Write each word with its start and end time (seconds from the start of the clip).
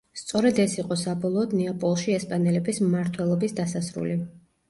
სწორედ 0.19 0.59
ეს 0.61 0.71
იყო 0.77 0.95
საბოლოოდ 1.01 1.51
ნეაპოლში 1.59 2.15
ესპანელების 2.17 2.81
მმართველობის 2.87 3.57
დასასრული. 3.61 4.19